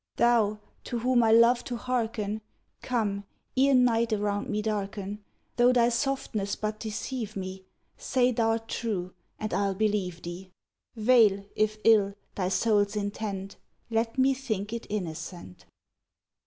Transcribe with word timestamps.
Thou, 0.15 0.59
to 0.85 0.97
whom 0.97 1.21
I 1.21 1.31
love 1.31 1.63
to 1.65 1.77
hearken, 1.77 2.41
Come, 2.81 3.23
ere 3.55 3.75
night 3.75 4.11
around 4.11 4.49
me 4.49 4.63
darken; 4.63 5.23
Though 5.57 5.71
thy 5.71 5.89
softness 5.89 6.55
but 6.55 6.79
deceive 6.79 7.35
me, 7.35 7.65
Say 7.97 8.31
thou'rt 8.33 8.67
true, 8.67 9.13
and 9.37 9.53
I'll 9.53 9.75
believe 9.75 10.23
thee; 10.23 10.49
Veil, 10.95 11.45
if 11.55 11.77
ill, 11.83 12.15
thy 12.33 12.49
soul's 12.49 12.95
intent, 12.95 13.57
Let 13.91 14.17
me 14.17 14.33
think 14.33 14.73
it 14.73 14.87
innocent! 14.89 15.65